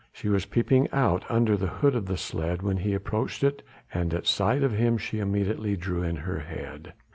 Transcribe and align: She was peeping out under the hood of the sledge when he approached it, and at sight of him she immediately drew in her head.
She 0.11 0.29
was 0.29 0.47
peeping 0.47 0.89
out 0.91 1.25
under 1.29 1.55
the 1.55 1.67
hood 1.67 1.93
of 1.93 2.07
the 2.07 2.17
sledge 2.17 2.61
when 2.63 2.77
he 2.77 2.95
approached 2.95 3.43
it, 3.43 3.61
and 3.93 4.15
at 4.15 4.25
sight 4.25 4.63
of 4.63 4.71
him 4.71 4.97
she 4.97 5.19
immediately 5.19 5.75
drew 5.75 6.01
in 6.01 6.15
her 6.25 6.39
head. 6.39 6.93